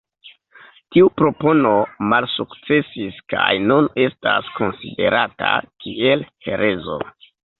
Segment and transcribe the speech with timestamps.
[0.93, 1.73] Tiu propono
[2.13, 5.53] malsukcesis kaj nun estas konsiderata
[5.85, 6.99] kiel herezo.